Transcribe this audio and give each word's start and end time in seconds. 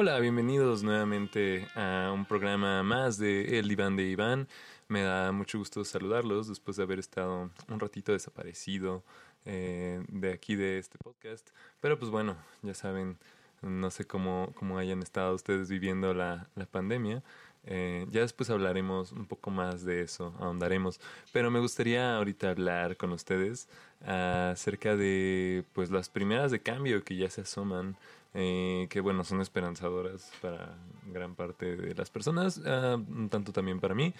Hola, 0.00 0.20
bienvenidos 0.20 0.84
nuevamente 0.84 1.66
a 1.74 2.12
un 2.14 2.24
programa 2.24 2.84
más 2.84 3.18
de 3.18 3.58
El 3.58 3.66
Diván 3.66 3.96
de 3.96 4.04
Iván. 4.04 4.46
Me 4.86 5.02
da 5.02 5.32
mucho 5.32 5.58
gusto 5.58 5.84
saludarlos 5.84 6.46
después 6.46 6.76
de 6.76 6.84
haber 6.84 7.00
estado 7.00 7.50
un 7.68 7.80
ratito 7.80 8.12
desaparecido 8.12 9.02
eh, 9.44 10.00
de 10.06 10.32
aquí 10.32 10.54
de 10.54 10.78
este 10.78 10.98
podcast. 10.98 11.50
Pero 11.80 11.98
pues 11.98 12.12
bueno, 12.12 12.36
ya 12.62 12.74
saben, 12.74 13.18
no 13.60 13.90
sé 13.90 14.06
cómo, 14.06 14.52
cómo 14.54 14.78
hayan 14.78 15.02
estado 15.02 15.34
ustedes 15.34 15.68
viviendo 15.68 16.14
la, 16.14 16.46
la 16.54 16.66
pandemia. 16.66 17.24
Eh, 17.66 18.06
ya 18.12 18.20
después 18.20 18.50
hablaremos 18.50 19.10
un 19.10 19.26
poco 19.26 19.50
más 19.50 19.84
de 19.84 20.02
eso, 20.02 20.32
ahondaremos. 20.38 21.00
Pero 21.32 21.50
me 21.50 21.58
gustaría 21.58 22.16
ahorita 22.16 22.50
hablar 22.50 22.96
con 22.96 23.10
ustedes 23.10 23.68
acerca 24.06 24.94
de 24.94 25.64
pues 25.72 25.90
las 25.90 26.08
primeras 26.08 26.52
de 26.52 26.60
cambio 26.60 27.02
que 27.02 27.16
ya 27.16 27.28
se 27.30 27.40
asoman 27.40 27.96
eh, 28.40 28.86
que 28.88 29.00
bueno, 29.00 29.24
son 29.24 29.40
esperanzadoras 29.40 30.30
para 30.40 30.78
gran 31.06 31.34
parte 31.34 31.74
de 31.74 31.92
las 31.92 32.08
personas, 32.08 32.58
uh, 32.58 33.28
tanto 33.28 33.52
también 33.52 33.80
para 33.80 33.96
mí. 33.96 34.14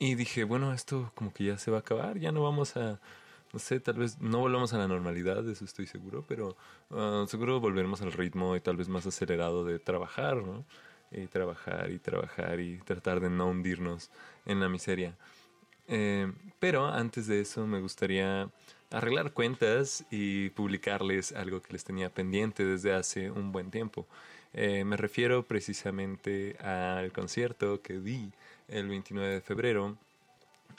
Y 0.00 0.16
dije, 0.16 0.42
bueno, 0.42 0.72
esto 0.72 1.12
como 1.14 1.32
que 1.32 1.44
ya 1.44 1.56
se 1.56 1.70
va 1.70 1.76
a 1.76 1.80
acabar, 1.80 2.18
ya 2.18 2.32
no 2.32 2.42
vamos 2.42 2.76
a, 2.76 2.98
no 3.52 3.60
sé, 3.60 3.78
tal 3.78 3.94
vez 3.94 4.20
no 4.20 4.40
volvamos 4.40 4.72
a 4.72 4.78
la 4.78 4.88
normalidad, 4.88 5.44
de 5.44 5.52
eso 5.52 5.64
estoy 5.64 5.86
seguro, 5.86 6.24
pero 6.26 6.56
uh, 6.90 7.28
seguro 7.28 7.60
volveremos 7.60 8.02
al 8.02 8.10
ritmo 8.10 8.56
y 8.56 8.60
tal 8.60 8.76
vez 8.76 8.88
más 8.88 9.06
acelerado 9.06 9.64
de 9.64 9.78
trabajar, 9.78 10.38
¿no? 10.38 10.64
Y 11.12 11.28
trabajar 11.28 11.92
y 11.92 12.00
trabajar 12.00 12.58
y 12.58 12.78
tratar 12.78 13.20
de 13.20 13.30
no 13.30 13.46
hundirnos 13.46 14.10
en 14.46 14.58
la 14.58 14.68
miseria. 14.68 15.16
Eh, 15.86 16.32
pero 16.58 16.86
antes 16.86 17.28
de 17.28 17.40
eso 17.40 17.68
me 17.68 17.80
gustaría 17.80 18.50
arreglar 18.90 19.32
cuentas 19.32 20.04
y 20.10 20.50
publicarles 20.50 21.32
algo 21.32 21.62
que 21.62 21.72
les 21.72 21.84
tenía 21.84 22.10
pendiente 22.10 22.64
desde 22.64 22.92
hace 22.92 23.30
un 23.30 23.52
buen 23.52 23.70
tiempo. 23.70 24.06
Eh, 24.52 24.84
me 24.84 24.96
refiero 24.96 25.44
precisamente 25.44 26.56
al 26.58 27.12
concierto 27.12 27.82
que 27.82 28.00
di 28.00 28.32
el 28.68 28.88
29 28.88 29.34
de 29.34 29.40
febrero 29.40 29.96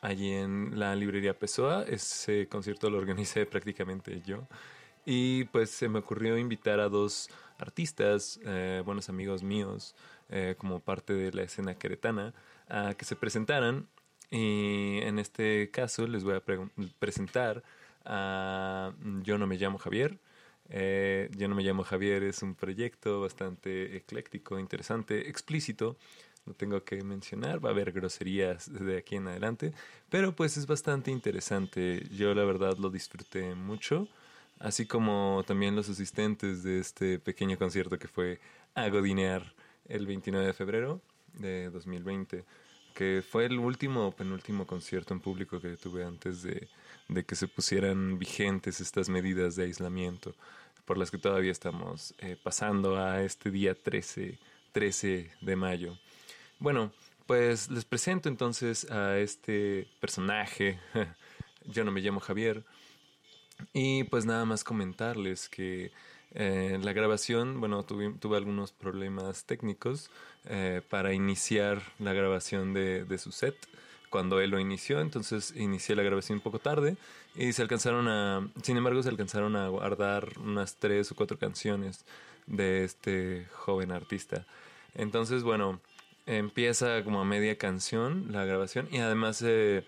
allí 0.02 0.31
en 0.31 0.78
la 0.78 0.95
librería 0.95 1.38
Pessoa. 1.38 1.84
Ese 1.88 2.48
concierto 2.48 2.90
lo 2.90 2.98
organicé 2.98 3.45
prácticamente 3.48 4.22
yo. 4.25 4.48
Y 5.06 5.46
pues 5.46 5.72
se 5.72 5.90
me 5.90 6.00
ocurrió 6.00 6.38
invitar 6.38 6.80
a 6.80 6.90
dos 6.90 7.30
artistas, 7.58 8.40
eh, 8.46 8.81
buenos 8.86 9.09
amigos 9.09 9.42
míos, 9.42 9.96
eh, 10.30 10.56
como 10.58 10.80
parte 10.80 11.14
de 11.14 11.31
la 11.31 11.44
escena 11.44 11.75
queretana, 11.75 12.34
a 12.70 12.94
que 12.94 13.06
se 13.06 13.16
presentaran. 13.16 13.88
Y 14.30 15.00
en 15.02 15.20
este 15.20 15.72
caso 15.72 16.08
les 16.08 16.23
voy 16.23 16.36
a 16.36 16.44
presentar 17.00 17.64
Ah, 18.06 18.94
yo 19.24 19.38
no 19.38 19.48
me 19.48 19.58
llamo 19.58 19.78
Javier. 19.78 20.20
Eh, 20.70 21.30
yo 21.36 21.48
no 21.48 21.56
me 21.56 21.64
llamo 21.64 21.84
Javier 21.84 22.24
es 22.24 22.42
un 22.44 22.56
proyecto 22.56 23.22
bastante 23.22 23.98
ecléctico, 23.98 24.58
interesante, 24.58 25.30
explícito. 25.30 25.98
No 26.46 26.54
tengo 26.54 26.84
que 26.84 27.04
mencionar, 27.04 27.64
va 27.64 27.70
a 27.70 27.72
haber 27.74 27.92
groserías 27.92 28.72
de 28.74 28.98
aquí 28.98 29.18
en 29.18 29.28
adelante, 29.28 29.74
pero 30.10 30.36
pues 30.36 30.58
es 30.58 30.66
bastante 30.66 31.12
interesante. 31.12 32.08
Yo 32.10 32.34
la 32.34 32.44
verdad 32.46 32.78
lo 32.78 32.90
disfruté 32.90 33.54
mucho, 33.54 34.08
así 34.60 34.86
como 34.88 35.44
también 35.46 35.76
los 35.76 35.90
asistentes 35.90 36.64
de 36.64 36.80
este 36.80 37.20
pequeño 37.20 37.58
concierto 37.58 38.00
que 38.00 38.08
fue 38.08 38.40
Agodinear 38.74 39.54
el 39.86 40.08
29 40.08 40.48
de 40.48 40.54
febrero 40.54 41.02
de 41.34 41.70
2020, 41.70 42.44
que 42.96 43.22
fue 43.28 43.46
el 43.46 43.60
último 43.60 44.12
penúltimo 44.12 44.66
concierto 44.66 45.14
en 45.14 45.20
público 45.20 45.60
que 45.60 45.78
tuve 45.78 46.04
antes 46.06 46.42
de 46.44 46.70
de 47.08 47.24
que 47.26 47.36
se 47.36 47.48
pusieran 47.48 48.20
vigentes 48.20 48.80
estas 48.82 49.10
medidas 49.10 49.56
de 49.56 49.64
aislamiento 49.64 50.34
por 50.86 50.98
las 50.98 51.12
que 51.12 51.18
todavía 51.18 51.52
estamos 51.52 52.14
eh, 52.20 52.38
pasando 52.42 52.98
a 52.98 53.22
este 53.22 53.52
día 53.52 53.75
13, 53.75 54.38
13 54.72 55.31
de 55.42 55.56
mayo. 55.56 55.98
Bueno, 56.59 56.92
pues 57.28 57.70
les 57.70 57.86
presento 57.86 58.30
entonces 58.30 58.90
a 58.92 59.18
este 59.18 59.88
personaje. 60.00 60.80
Yo 61.66 61.84
no 61.84 61.92
me 61.92 62.02
llamo 62.02 62.20
Javier. 62.20 62.64
Y 63.74 64.04
pues 64.06 64.25
nada 64.25 64.44
más 64.46 64.64
comentarles 64.64 65.48
que 65.48 65.92
eh, 66.34 66.80
la 66.81 66.94
grabación, 66.94 67.59
bueno, 67.59 67.84
tuve, 67.84 68.38
algunos 68.38 68.72
problemas 68.72 69.46
técnicos 69.46 70.09
eh, 70.46 70.81
para 70.90 71.14
iniciar 71.14 71.81
la 72.00 72.14
grabación 72.14 72.74
de 72.74 73.18
su 73.18 73.31
set 73.31 73.56
cuando 74.12 74.42
él 74.42 74.52
lo 74.52 74.60
inició, 74.60 75.00
entonces 75.00 75.54
inicié 75.56 75.96
la 75.96 76.04
grabación 76.04 76.38
un 76.38 76.44
poco 76.44 76.60
tarde 76.60 76.98
y 77.34 77.54
se 77.54 77.62
alcanzaron 77.62 78.10
a, 78.10 78.48
sin 78.62 78.78
embargo 78.78 79.02
se 79.02 79.10
alcanzaron 79.10 79.56
a 79.56 79.70
guardar 79.70 80.38
unas 80.38 80.76
tres 80.76 81.12
o 81.12 81.16
cuatro 81.16 81.40
canciones 81.40 82.06
de 82.46 82.84
este 82.84 83.48
joven 83.54 83.92
artista. 83.92 84.46
Entonces, 84.96 85.44
bueno, 85.44 85.80
empieza 86.26 87.04
como 87.06 87.22
a 87.22 87.26
media 87.26 87.58
canción 87.58 88.28
la 88.32 88.44
grabación 88.44 88.90
y 88.92 88.98
además, 88.98 89.42
eh, 89.48 89.86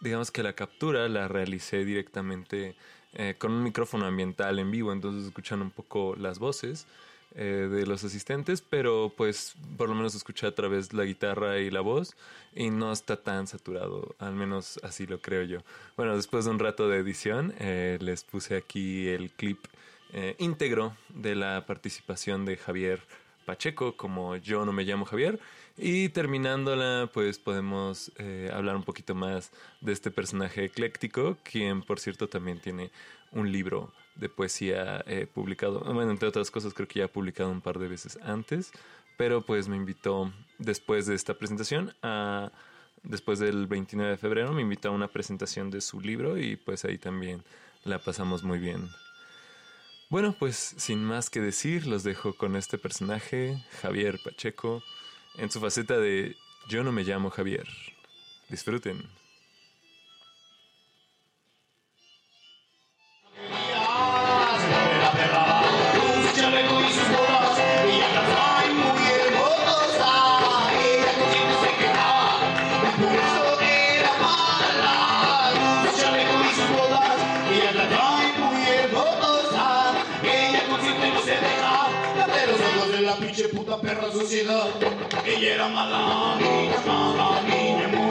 digamos 0.00 0.30
que 0.30 0.42
la 0.42 0.52
captura 0.52 1.08
la 1.08 1.28
realicé 1.28 1.86
directamente 1.86 2.76
eh, 3.14 3.36
con 3.38 3.52
un 3.52 3.62
micrófono 3.62 4.04
ambiental 4.04 4.58
en 4.58 4.70
vivo, 4.70 4.92
entonces 4.92 5.26
escuchan 5.26 5.62
un 5.62 5.70
poco 5.70 6.14
las 6.16 6.38
voces 6.38 6.86
eh, 7.34 7.68
de 7.70 7.86
los 7.86 8.04
asistentes, 8.04 8.62
pero 8.62 9.12
pues 9.16 9.54
por 9.76 9.88
lo 9.88 9.94
menos 9.94 10.14
escuché 10.14 10.46
a 10.46 10.54
través 10.54 10.92
la 10.92 11.04
guitarra 11.04 11.58
y 11.58 11.70
la 11.70 11.80
voz 11.80 12.16
y 12.54 12.70
no 12.70 12.90
está 12.90 13.16
tan 13.16 13.46
saturado, 13.46 14.14
al 14.18 14.34
menos 14.34 14.80
así 14.82 15.06
lo 15.06 15.20
creo 15.20 15.42
yo. 15.42 15.58
Bueno, 15.96 16.16
después 16.16 16.46
de 16.46 16.50
un 16.52 16.58
rato 16.58 16.88
de 16.88 16.98
edición, 16.98 17.54
eh, 17.58 17.98
les 18.00 18.24
puse 18.24 18.56
aquí 18.56 19.08
el 19.08 19.30
clip 19.30 19.58
eh, 20.12 20.36
íntegro 20.38 20.96
de 21.10 21.34
la 21.34 21.66
participación 21.66 22.46
de 22.46 22.56
Javier 22.56 23.02
Pacheco, 23.44 23.96
como 23.96 24.36
yo 24.36 24.64
no 24.64 24.72
me 24.72 24.84
llamo 24.84 25.04
Javier. 25.04 25.38
Y 25.78 26.08
terminándola, 26.08 27.08
pues 27.14 27.38
podemos 27.38 28.12
hablar 28.52 28.76
un 28.76 28.82
poquito 28.82 29.14
más 29.14 29.52
de 29.80 29.92
este 29.92 30.10
personaje 30.10 30.64
ecléctico, 30.64 31.38
quien 31.44 31.82
por 31.82 32.00
cierto 32.00 32.28
también 32.28 32.60
tiene 32.60 32.90
un 33.32 33.50
libro 33.52 33.92
de 34.16 34.28
poesía 34.28 35.04
he 35.06 35.26
publicado. 35.26 35.80
Bueno, 35.80 36.10
entre 36.10 36.28
otras 36.28 36.50
cosas, 36.50 36.74
creo 36.74 36.88
que 36.88 36.98
ya 36.98 37.04
ha 37.04 37.08
publicado 37.08 37.50
un 37.50 37.60
par 37.60 37.78
de 37.78 37.88
veces 37.88 38.18
antes. 38.22 38.72
Pero 39.16 39.44
pues 39.44 39.68
me 39.68 39.76
invitó 39.76 40.32
después 40.58 41.06
de 41.06 41.14
esta 41.14 41.34
presentación 41.34 41.94
a. 42.02 42.50
Después 43.04 43.38
del 43.38 43.68
29 43.68 44.10
de 44.10 44.16
febrero 44.16 44.52
me 44.52 44.62
invitó 44.62 44.88
a 44.88 44.90
una 44.90 45.06
presentación 45.06 45.70
de 45.70 45.80
su 45.80 46.00
libro 46.00 46.36
y 46.36 46.56
pues 46.56 46.84
ahí 46.84 46.98
también 46.98 47.44
la 47.84 48.00
pasamos 48.00 48.42
muy 48.42 48.58
bien. 48.58 48.88
Bueno, 50.10 50.34
pues 50.36 50.74
sin 50.76 51.04
más 51.04 51.30
que 51.30 51.40
decir, 51.40 51.86
los 51.86 52.02
dejo 52.02 52.34
con 52.34 52.56
este 52.56 52.76
personaje, 52.76 53.64
Javier 53.80 54.18
Pacheco, 54.22 54.82
en 55.38 55.50
su 55.50 55.60
faceta 55.60 55.98
de 55.98 56.36
Yo 56.68 56.84
no 56.84 56.92
me 56.92 57.04
llamo 57.04 57.30
Javier. 57.30 57.66
Disfruten. 58.48 59.17
Perra 83.80 84.10
suicida. 84.10 84.68
Ella 85.26 85.54
era 85.54 85.68
mala 85.68 86.36
niña, 86.38 86.76
mala 86.86 87.42
niña, 87.42 88.07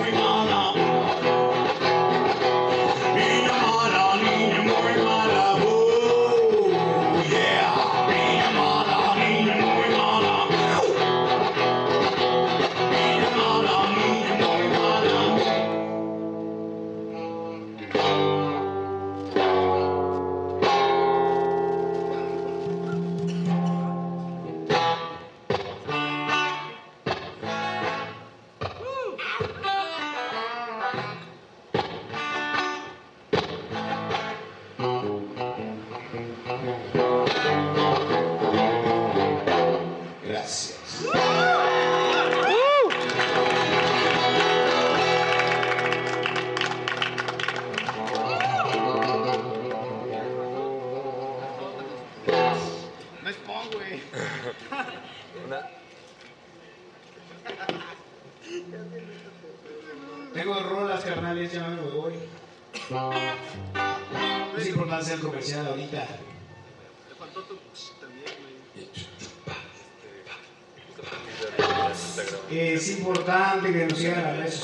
Yes. 40.48 40.77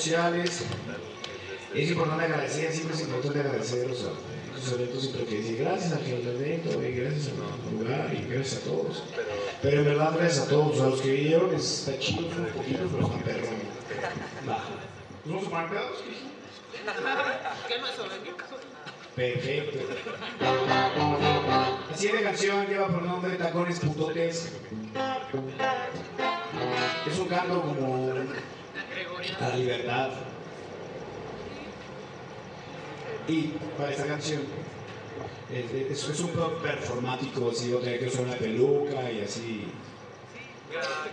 Sociales. 0.03 0.65
Es 1.73 1.89
importante 1.89 2.25
agradecer, 2.25 2.71
siempre 2.73 2.95
es 2.95 3.01
importante 3.03 3.39
agradecer 3.39 3.87
los, 3.87 4.01
los 4.01 4.71
eventos 4.73 5.01
siempre 5.01 5.25
que 5.25 5.35
dicen 5.37 5.57
gracias 5.59 5.93
a 5.93 5.99
lo 5.99 6.31
evento, 6.31 6.83
y 6.83 6.91
gracias 6.91 7.29
al 7.29 7.79
lugar 7.79 8.13
y 8.13 8.27
gracias 8.29 8.61
a 8.61 8.65
todos. 8.65 9.03
Pero 9.61 9.79
en 9.79 9.85
verdad 9.85 10.13
gracias 10.17 10.45
a 10.45 10.49
todos, 10.49 10.81
a 10.81 10.89
los 10.89 11.01
que 11.01 11.11
vinieron 11.11 11.55
está 11.55 11.97
chido, 11.99 12.29
fue 12.29 12.41
un 12.41 12.49
poquito, 12.49 12.79
pero 12.91 13.07
está 13.07 13.17
perro. 13.23 13.47
Va. 14.47 14.63
¿Nos 15.25 15.49
vamos 15.49 15.49
a? 15.49 15.91
¿Qué 17.67 17.79
no 17.79 17.87
es? 17.87 17.93
Perfecto. 19.15 19.79
La 21.89 21.95
siguiente 21.97 22.23
canción 22.23 22.67
lleva 22.67 22.87
por 22.87 23.03
nombre 23.03 23.35
Tacones 23.37 23.79
Putotes. 23.79 24.51
Es 27.07 27.19
un 27.19 27.27
canto 27.27 27.61
como 27.61 28.11
a 28.11 28.62
la 29.39 29.55
libertad. 29.55 30.09
Y 33.27 33.41
para 33.77 33.91
esta 33.91 34.05
canción 34.05 34.41
es, 35.51 35.71
es- 36.09 36.19
un 36.19 36.29
poco 36.31 36.57
performático, 36.61 37.49
así 37.51 37.69
voy 37.71 37.81
a 37.81 37.85
tener 37.85 37.99
que 37.99 38.07
usar 38.07 38.21
una 38.25 38.35
peluca 38.35 39.11
y 39.11 39.21
así. 39.21 39.67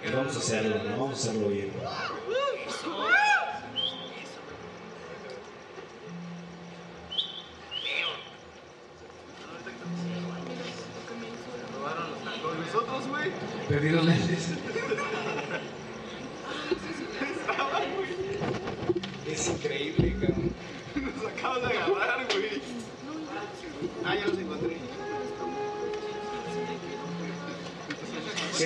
Y 0.06 0.10
vamos 0.12 0.34
a 0.34 0.38
hacerlo, 0.38 0.76
¿no? 0.82 0.90
Vamos 0.92 1.10
a 1.10 1.30
hacerlo 1.30 1.48
bien. 1.48 1.70
Perdí 13.68 13.90
los 13.90 14.04
lentes. 14.04 14.48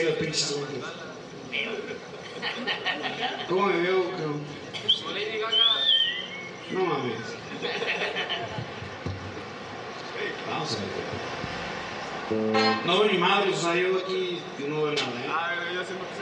Los 0.02 0.14
pinches 0.14 0.50
ojos. 0.52 0.68
¿Cómo 3.48 3.66
me 3.68 3.80
veo, 3.80 4.10
cabrón? 4.10 4.42
No 6.72 6.84
mames. 6.84 7.18
Vamos 10.50 10.72
a 10.72 10.76
ver. 10.80 12.76
No 12.86 13.00
veo 13.00 13.12
ni 13.12 13.18
madre, 13.18 13.50
o 13.52 13.56
sea, 13.56 13.76
yo 13.76 13.98
aquí 13.98 14.40
no 14.66 14.82
veo 14.82 14.94
nada, 14.94 15.20
¿eh? 15.20 15.28
Ah, 15.30 15.54
ya 15.72 15.84
sé 15.84 15.94
por 15.94 16.06
qué 16.08 16.14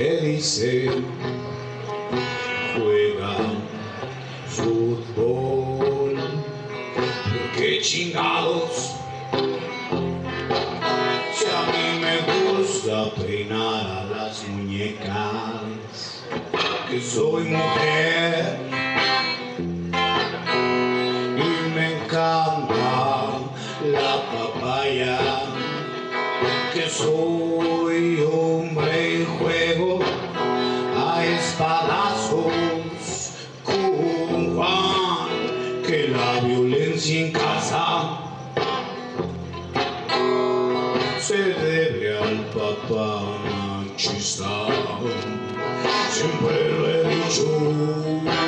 te 0.00 0.16
dice 0.22 0.88
juega 2.74 3.36
fútbol 4.46 6.16
porque 6.94 7.82
chingados 7.82 8.94
si 11.34 11.44
a 11.44 11.62
mí 11.70 12.00
me 12.00 12.16
gusta 12.32 13.10
peinar 13.16 13.84
a 13.84 14.04
las 14.04 14.48
muñecas 14.48 16.22
que 16.88 16.98
soy 16.98 17.44
mujer 17.44 18.56
y 21.36 21.74
me 21.74 21.86
encanta 21.98 23.38
la 23.84 24.16
papaya 24.32 25.18
que 26.72 26.88
soy 26.88 27.49
siempre 46.20 46.68
lo 46.68 46.86
he 46.86 47.14
dicho 47.14 48.39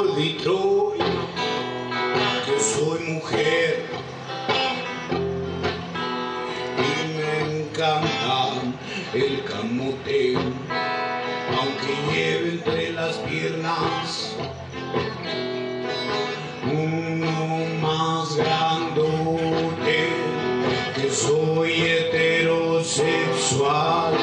por 0.00 0.16
Detroit, 0.16 1.04
que 2.46 2.56
soy 2.58 2.98
mujer. 3.00 3.84
Y 6.78 6.90
me 7.18 7.60
encanta 7.60 8.54
el 9.12 9.44
camote, 9.44 10.38
aunque 11.58 11.92
lleve 12.10 12.48
entre 12.52 12.92
las 12.92 13.16
piernas 13.16 14.36
uno 16.64 17.66
más 17.82 18.36
grandote, 18.36 20.08
que 20.94 21.10
soy 21.10 21.72
heterosexual, 21.72 24.14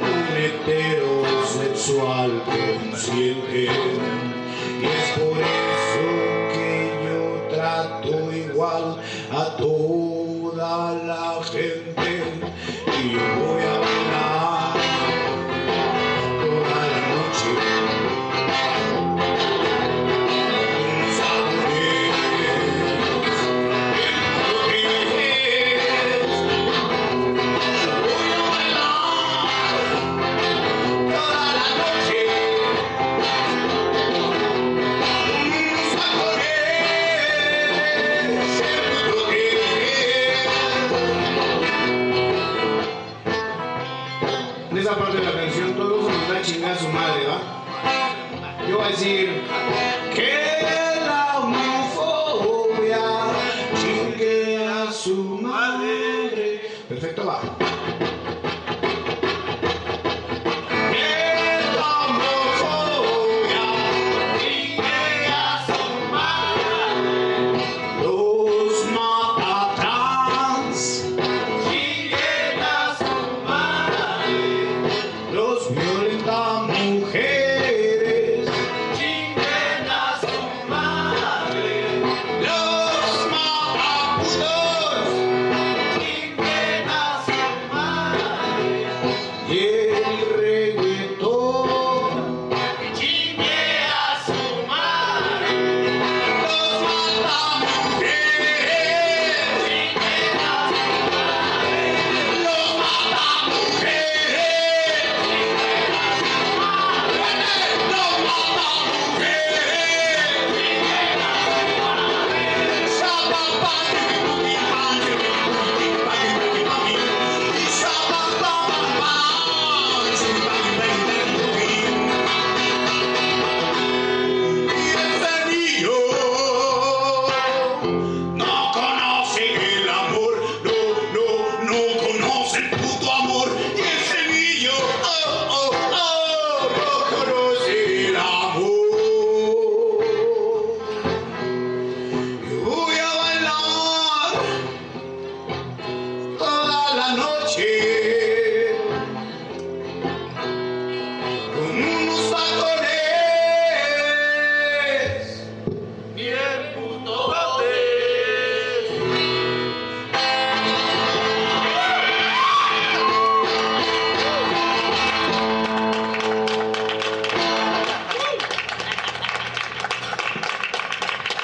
un 0.00 0.36
heterosexual 0.36 2.44
consciente. 2.44 4.19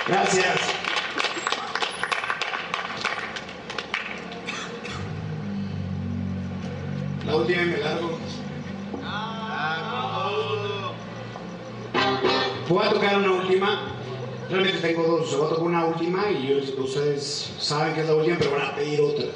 Gracias. 0.07 0.61
La 7.27 7.37
última 7.37 7.63
y 7.63 7.65
me 7.67 7.77
largo. 7.79 8.19
Voy 12.69 12.87
a 12.87 12.91
tocar 12.91 13.17
una 13.19 13.33
última. 13.33 13.93
Realmente 14.51 14.79
tengo 14.81 15.03
dos. 15.05 15.27
O 15.27 15.27
sea, 15.29 15.39
voy 15.39 15.47
a 15.47 15.51
tocar 15.51 15.65
una 15.65 15.85
última 15.87 16.31
y 16.31 16.47
yo- 16.49 16.83
ustedes 16.85 17.51
saben 17.59 17.95
que 17.95 18.03
es 18.03 18.07
la 18.09 18.15
última, 18.15 18.37
pero 18.39 18.51
van 18.53 18.67
a 18.67 18.75
pedir 18.77 19.01
otra. 19.01 19.27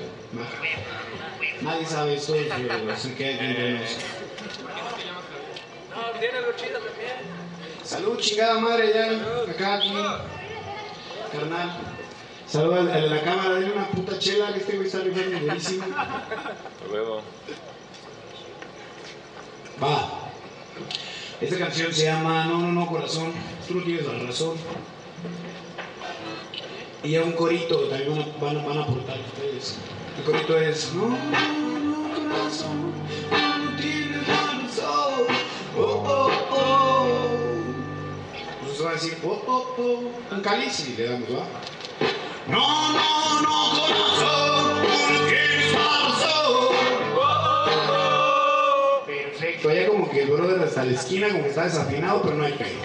Nadie 1.63 1.87
sabe 1.87 2.19
se 2.19 2.33
queda 2.45 2.55
aquí 2.55 2.67
entre 3.45 3.73
nos. 3.79 3.97
Salud, 7.85 8.19
chingada 8.21 8.61
madre, 8.61 8.93
ya. 8.95 9.51
Acá, 9.51 9.75
aquí. 9.75 9.93
Carnal. 11.33 11.71
Salud 12.47 12.75
al 12.75 12.91
al 12.91 13.03
de 13.03 13.09
la 13.11 13.23
cámara, 13.23 13.55
denle 13.55 13.73
una 13.73 13.89
puta 13.89 14.19
chela 14.19 14.53
que 14.53 14.59
este 14.61 14.73
güey 14.75 14.87
está 14.87 14.99
rifando 15.01 15.39
buenísimo. 15.47 15.85
Luego. 16.91 17.23
Va. 19.83 20.09
Esta 21.41 21.59
canción 21.59 21.93
se 21.95 22.05
llama 22.05 22.45
No, 22.47 22.59
no, 22.59 22.73
no, 22.73 22.87
corazón. 22.87 23.33
Tú 23.69 23.77
no 23.77 23.83
tienes 23.85 24.05
la 24.07 24.19
razón. 24.27 24.57
Y 27.03 27.17
a 27.17 27.23
un 27.23 27.33
corito 27.33 27.79
también 27.89 28.27
van 28.41 28.57
a, 28.57 28.61
a- 28.63 28.67
van 28.67 28.79
a 28.79 28.83
aportar 28.83 29.17
ustedes. 29.21 29.77
El 30.19 30.25
corito 30.25 30.59
es 30.59 30.93
No, 30.93 31.09
no, 31.09 31.79
no, 31.79 32.31
corazón. 32.37 32.93
Decir 39.01 39.19
Oh, 39.25 39.43
oh, 39.47 39.75
oh. 39.79 40.35
Un 40.35 40.41
cáliz 40.43 40.89
y 40.89 40.97
le 40.97 41.07
damos, 41.07 41.29
¿va? 41.31 41.47
No, 42.49 42.93
no, 42.93 43.41
no, 43.43 43.71
corazón. 43.71 44.85
La 45.73 45.87
razón. 46.09 46.69
Perfecto, 49.07 49.73
ya 49.73 49.87
como 49.89 50.11
que 50.11 50.23
el 50.23 50.31
brother 50.31 50.63
hasta 50.63 50.85
la 50.85 50.93
esquina 50.93 51.29
como 51.29 51.43
que 51.45 51.49
está 51.49 51.65
desafinado, 51.65 52.23
pero 52.23 52.37
no 52.37 52.45
hay 52.45 52.53
pedo. 52.53 52.81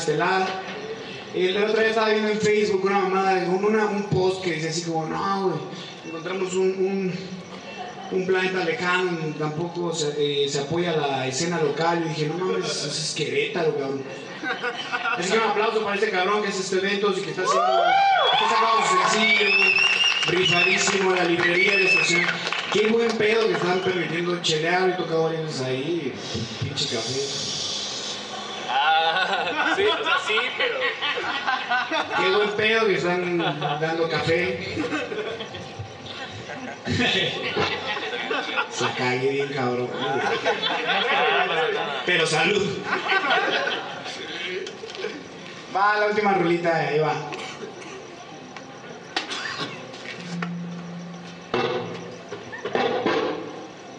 Al 0.00 0.08
estelar. 0.08 0.46
El 1.34 1.56
otro 1.62 1.78
día 1.78 1.90
estaba 1.90 2.08
viendo 2.08 2.28
en 2.30 2.40
Facebook 2.40 2.84
una 2.84 2.98
mamada, 3.00 3.44
un, 3.48 3.64
una- 3.64 3.86
un 3.86 4.04
post 4.04 4.42
que 4.42 4.52
decía 4.52 4.70
así 4.70 4.82
como, 4.82 5.06
no, 5.06 5.48
güey, 5.48 5.60
encontramos 6.08 6.54
un, 6.54 6.68
un, 6.70 7.14
un 8.18 8.26
planeta 8.26 8.64
lejano, 8.64 9.16
y 9.28 9.32
tampoco 9.32 9.94
se, 9.94 10.14
eh, 10.44 10.48
se 10.48 10.60
apoya 10.60 10.96
la 10.96 11.26
escena 11.28 11.60
local. 11.62 12.02
Y 12.04 12.08
dije, 12.08 12.26
no 12.26 12.34
mames, 12.44 12.64
eso 12.66 12.88
es 12.88 13.14
Querétaro, 13.16 13.72
cabrón. 13.76 14.02
Así 15.18 15.30
que 15.30 15.38
un 15.38 15.44
aplauso 15.44 15.84
para 15.84 15.94
este 15.96 16.10
cabrón 16.10 16.42
que 16.42 16.48
hace 16.48 16.60
este 16.62 16.78
evento 16.78 17.14
y 17.16 17.20
que 17.20 17.30
está 17.30 17.42
haciendo, 17.42 17.82
está 18.32 18.48
sacando 18.48 19.10
sencillo, 19.10 19.50
rifadísimo, 20.28 21.14
la 21.14 21.24
librería 21.24 21.76
de 21.76 21.84
estación. 21.84 22.26
Qué 22.72 22.86
buen 22.88 23.10
pedo 23.12 23.46
que 23.46 23.52
están 23.54 23.80
permitiendo 23.80 24.40
chelear 24.42 24.88
y 24.90 24.96
tocar 25.02 25.32
ahí, 25.66 26.12
pinche 26.60 26.86
café. 26.96 27.59
Ah, 29.02 29.72
sí, 29.76 29.84
o 29.84 30.04
sea, 30.04 30.18
sí, 30.26 30.36
pero. 30.56 30.78
Qué 32.16 32.36
buen 32.36 32.50
pedo 32.52 32.86
que 32.86 32.94
están 32.94 33.38
dando 33.38 34.08
café. 34.08 34.76
Se 38.70 38.90
cague 38.96 39.30
bien 39.30 39.48
cabrón. 39.48 39.88
Pero 42.06 42.26
salud. 42.26 42.78
Va 45.74 45.98
la 45.98 46.06
última 46.06 46.34
rolita, 46.34 46.76
ahí 46.76 46.98
va. 46.98 47.14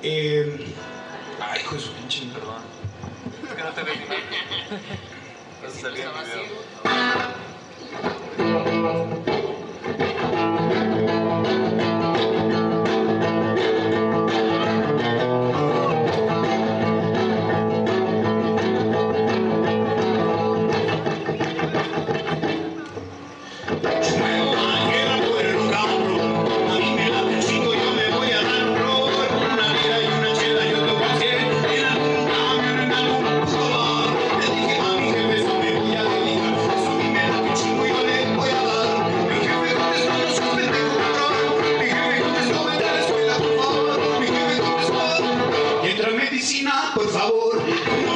Eh, 0.04 0.74
ay, 1.40 1.62
hijo 1.62 1.76
de 1.76 1.82
su 1.82 1.92
pinche. 1.94 2.26
Perdón. 2.34 2.62
Es 3.48 3.54
que 3.56 3.64
no 3.64 3.70
te 3.70 3.82
veo 5.82 5.92
ni 5.92 6.04
nada. 6.04 7.42
por 46.94 47.08
favor. 47.10 48.11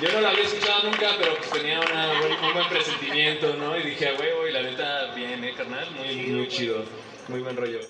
Yo 0.00 0.12
no 0.12 0.20
la 0.20 0.30
había 0.30 0.44
escuchado 0.44 0.84
nunca, 0.84 1.16
pero 1.18 1.36
pues 1.38 1.50
tenía 1.50 1.80
una 1.80 2.12
un 2.12 2.52
buen 2.52 2.68
presentimiento, 2.68 3.56
¿no? 3.56 3.76
Y 3.76 3.82
dije, 3.82 4.08
a 4.08 4.14
huevo, 4.14 4.46
y 4.46 4.52
la 4.52 4.62
neta, 4.62 5.12
bien, 5.12 5.42
¿eh, 5.42 5.52
carnal? 5.56 5.90
Muy, 5.90 6.14
muy 6.14 6.46
chido. 6.46 6.84
Muy 7.26 7.40
buen 7.40 7.56
rollo. 7.56 7.80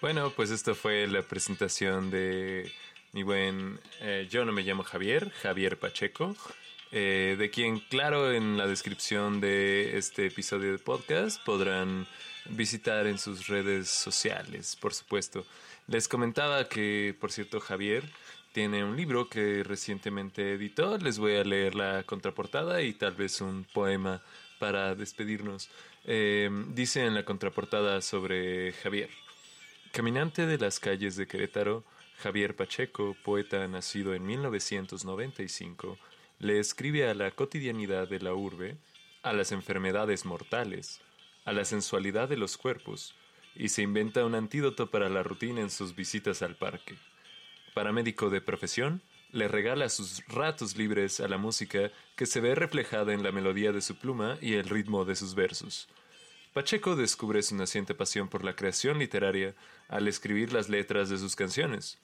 Bueno, 0.00 0.30
pues 0.30 0.52
esto 0.52 0.76
fue 0.76 1.08
la 1.08 1.22
presentación 1.22 2.12
de 2.12 2.70
mi 3.12 3.24
buen 3.24 3.80
eh, 4.00 4.28
Yo 4.30 4.44
no 4.44 4.52
me 4.52 4.62
llamo 4.62 4.84
Javier, 4.84 5.30
Javier 5.42 5.76
Pacheco, 5.76 6.36
eh, 6.96 7.34
de 7.36 7.50
quien, 7.50 7.80
claro, 7.80 8.32
en 8.32 8.56
la 8.56 8.68
descripción 8.68 9.40
de 9.40 9.98
este 9.98 10.26
episodio 10.26 10.70
de 10.70 10.78
podcast 10.78 11.44
podrán 11.44 12.06
visitar 12.50 13.08
en 13.08 13.18
sus 13.18 13.48
redes 13.48 13.88
sociales, 13.88 14.76
por 14.76 14.94
supuesto. 14.94 15.44
Les 15.88 16.06
comentaba 16.06 16.68
que, 16.68 17.16
por 17.20 17.32
cierto, 17.32 17.58
Javier 17.58 18.04
tiene 18.52 18.84
un 18.84 18.96
libro 18.96 19.28
que 19.28 19.64
recientemente 19.64 20.52
editó. 20.52 20.96
Les 20.96 21.18
voy 21.18 21.34
a 21.34 21.42
leer 21.42 21.74
la 21.74 22.04
contraportada 22.04 22.80
y 22.80 22.92
tal 22.92 23.14
vez 23.14 23.40
un 23.40 23.66
poema 23.74 24.22
para 24.60 24.94
despedirnos. 24.94 25.70
Eh, 26.04 26.48
dice 26.68 27.04
en 27.04 27.14
la 27.14 27.24
contraportada 27.24 28.02
sobre 28.02 28.72
Javier. 28.72 29.10
Caminante 29.90 30.46
de 30.46 30.58
las 30.58 30.78
calles 30.78 31.16
de 31.16 31.26
Querétaro, 31.26 31.82
Javier 32.18 32.54
Pacheco, 32.54 33.16
poeta 33.24 33.66
nacido 33.66 34.14
en 34.14 34.24
1995, 34.24 35.98
le 36.38 36.58
escribe 36.58 37.08
a 37.08 37.14
la 37.14 37.30
cotidianidad 37.30 38.08
de 38.08 38.20
la 38.20 38.34
urbe, 38.34 38.76
a 39.22 39.32
las 39.32 39.52
enfermedades 39.52 40.24
mortales, 40.24 41.00
a 41.44 41.52
la 41.52 41.64
sensualidad 41.64 42.28
de 42.28 42.36
los 42.36 42.56
cuerpos, 42.56 43.14
y 43.54 43.68
se 43.68 43.82
inventa 43.82 44.24
un 44.24 44.34
antídoto 44.34 44.90
para 44.90 45.08
la 45.08 45.22
rutina 45.22 45.60
en 45.60 45.70
sus 45.70 45.94
visitas 45.94 46.42
al 46.42 46.56
parque. 46.56 46.96
Paramédico 47.72 48.30
de 48.30 48.40
profesión, 48.40 49.02
le 49.30 49.48
regala 49.48 49.88
sus 49.88 50.24
ratos 50.28 50.76
libres 50.76 51.20
a 51.20 51.28
la 51.28 51.38
música 51.38 51.90
que 52.16 52.26
se 52.26 52.40
ve 52.40 52.54
reflejada 52.54 53.12
en 53.12 53.22
la 53.22 53.32
melodía 53.32 53.72
de 53.72 53.80
su 53.80 53.96
pluma 53.96 54.38
y 54.40 54.54
el 54.54 54.68
ritmo 54.68 55.04
de 55.04 55.16
sus 55.16 55.34
versos. 55.34 55.88
Pacheco 56.52 56.94
descubre 56.94 57.42
su 57.42 57.56
naciente 57.56 57.94
pasión 57.94 58.28
por 58.28 58.44
la 58.44 58.54
creación 58.54 59.00
literaria 59.00 59.56
al 59.88 60.06
escribir 60.06 60.52
las 60.52 60.68
letras 60.68 61.08
de 61.08 61.18
sus 61.18 61.34
canciones. 61.34 61.98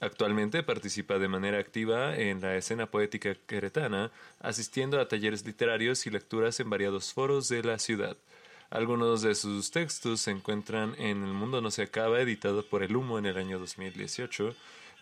Actualmente 0.00 0.62
participa 0.62 1.18
de 1.18 1.26
manera 1.26 1.58
activa 1.58 2.16
en 2.16 2.40
la 2.40 2.56
escena 2.56 2.86
poética 2.86 3.34
queretana, 3.34 4.12
asistiendo 4.38 5.00
a 5.00 5.08
talleres 5.08 5.44
literarios 5.44 6.06
y 6.06 6.10
lecturas 6.10 6.60
en 6.60 6.70
variados 6.70 7.12
foros 7.12 7.48
de 7.48 7.64
la 7.64 7.80
ciudad. 7.80 8.16
Algunos 8.70 9.22
de 9.22 9.34
sus 9.34 9.72
textos 9.72 10.20
se 10.20 10.30
encuentran 10.30 10.94
en 10.98 11.24
El 11.24 11.32
Mundo 11.32 11.60
No 11.60 11.72
Se 11.72 11.82
Acaba, 11.82 12.20
editado 12.20 12.64
por 12.64 12.84
El 12.84 12.94
Humo 12.94 13.18
en 13.18 13.26
el 13.26 13.38
año 13.38 13.58
2018, 13.58 14.54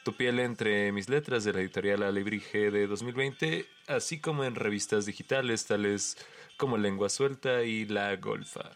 Tu 0.03 0.13
piel 0.15 0.39
entre 0.39 0.93
mis 0.93 1.11
letras 1.11 1.45
de 1.45 1.53
la 1.53 1.61
editorial 1.61 2.03
Alebrije 2.03 2.71
de 2.71 2.87
2020, 2.87 3.67
así 3.89 4.19
como 4.19 4.45
en 4.45 4.55
revistas 4.55 5.05
digitales 5.05 5.67
tales 5.67 6.17
como 6.57 6.79
Lengua 6.79 7.11
Suelta 7.11 7.65
y 7.65 7.85
La 7.85 8.17
Golfa. 8.17 8.71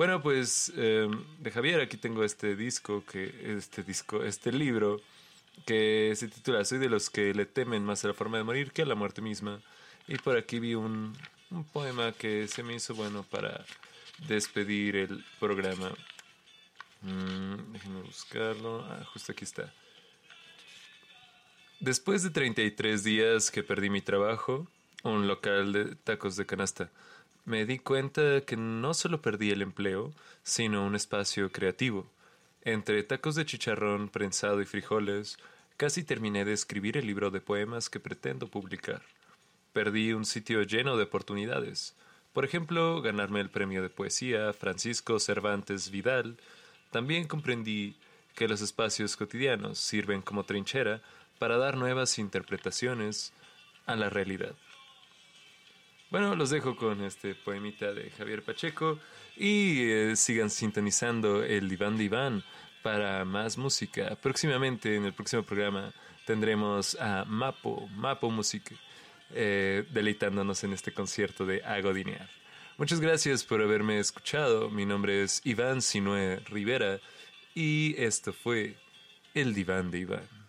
Bueno, 0.00 0.22
pues 0.22 0.72
eh, 0.78 1.10
de 1.40 1.50
Javier 1.50 1.82
aquí 1.82 1.98
tengo 1.98 2.24
este 2.24 2.56
disco, 2.56 3.04
que 3.04 3.54
este 3.54 3.82
disco, 3.82 4.24
este 4.24 4.50
libro 4.50 4.98
que 5.66 6.14
se 6.16 6.28
titula 6.28 6.64
Soy 6.64 6.78
de 6.78 6.88
los 6.88 7.10
que 7.10 7.34
le 7.34 7.44
temen 7.44 7.84
más 7.84 8.02
a 8.02 8.08
la 8.08 8.14
forma 8.14 8.38
de 8.38 8.44
morir 8.44 8.72
que 8.72 8.80
a 8.80 8.86
la 8.86 8.94
muerte 8.94 9.20
misma. 9.20 9.60
Y 10.08 10.16
por 10.16 10.38
aquí 10.38 10.58
vi 10.58 10.74
un, 10.74 11.14
un 11.50 11.64
poema 11.64 12.12
que 12.12 12.48
se 12.48 12.62
me 12.62 12.76
hizo 12.76 12.94
bueno 12.94 13.24
para 13.24 13.66
despedir 14.26 14.96
el 14.96 15.22
programa. 15.38 15.90
Mm, 17.02 17.72
déjenme 17.74 18.00
buscarlo. 18.00 18.82
Ah, 18.88 19.04
justo 19.12 19.32
aquí 19.32 19.44
está. 19.44 19.70
Después 21.78 22.22
de 22.22 22.30
33 22.30 23.04
días 23.04 23.50
que 23.50 23.62
perdí 23.62 23.90
mi 23.90 24.00
trabajo, 24.00 24.66
un 25.02 25.28
local 25.28 25.74
de 25.74 25.94
tacos 25.94 26.36
de 26.36 26.46
canasta, 26.46 26.88
me 27.44 27.66
di 27.66 27.78
cuenta 27.78 28.42
que 28.42 28.56
no 28.56 28.94
solo 28.94 29.22
perdí 29.22 29.50
el 29.50 29.62
empleo, 29.62 30.12
sino 30.42 30.84
un 30.84 30.94
espacio 30.94 31.50
creativo. 31.50 32.06
Entre 32.62 33.02
tacos 33.02 33.34
de 33.34 33.46
chicharrón 33.46 34.08
prensado 34.08 34.60
y 34.60 34.66
frijoles, 34.66 35.38
casi 35.76 36.04
terminé 36.04 36.44
de 36.44 36.52
escribir 36.52 36.96
el 36.96 37.06
libro 37.06 37.30
de 37.30 37.40
poemas 37.40 37.88
que 37.88 38.00
pretendo 38.00 38.48
publicar. 38.48 39.02
Perdí 39.72 40.12
un 40.12 40.26
sitio 40.26 40.62
lleno 40.62 40.96
de 40.96 41.04
oportunidades. 41.04 41.96
Por 42.32 42.44
ejemplo, 42.44 43.00
ganarme 43.02 43.40
el 43.40 43.50
premio 43.50 43.82
de 43.82 43.88
poesía 43.88 44.52
Francisco 44.52 45.18
Cervantes 45.18 45.90
Vidal. 45.90 46.36
También 46.90 47.26
comprendí 47.26 47.96
que 48.34 48.46
los 48.46 48.60
espacios 48.60 49.16
cotidianos 49.16 49.78
sirven 49.78 50.22
como 50.22 50.44
trinchera 50.44 51.00
para 51.38 51.56
dar 51.56 51.76
nuevas 51.76 52.18
interpretaciones 52.18 53.32
a 53.86 53.96
la 53.96 54.10
realidad. 54.10 54.54
Bueno, 56.10 56.34
los 56.34 56.50
dejo 56.50 56.74
con 56.74 57.04
este 57.04 57.36
poemita 57.36 57.92
de 57.92 58.10
Javier 58.10 58.42
Pacheco 58.42 58.98
y 59.36 59.82
eh, 59.82 60.16
sigan 60.16 60.50
sintonizando 60.50 61.44
el 61.44 61.68
diván 61.68 61.96
de 61.96 62.04
Iván 62.04 62.42
para 62.82 63.24
más 63.24 63.56
música. 63.56 64.16
Próximamente, 64.16 64.96
en 64.96 65.04
el 65.04 65.12
próximo 65.12 65.44
programa, 65.44 65.92
tendremos 66.26 66.96
a 67.00 67.24
Mapo, 67.26 67.86
Mapo 67.94 68.28
Music, 68.28 68.76
eh, 69.32 69.86
deleitándonos 69.92 70.64
en 70.64 70.72
este 70.72 70.92
concierto 70.92 71.46
de 71.46 71.62
Agodinear. 71.62 72.28
Muchas 72.76 72.98
gracias 72.98 73.44
por 73.44 73.62
haberme 73.62 74.00
escuchado. 74.00 74.68
Mi 74.68 74.84
nombre 74.86 75.22
es 75.22 75.40
Iván 75.44 75.80
Sinue 75.80 76.40
Rivera 76.46 76.98
y 77.54 77.94
esto 77.96 78.32
fue 78.32 78.76
El 79.32 79.54
Diván 79.54 79.92
de 79.92 79.98
Iván. 80.00 80.39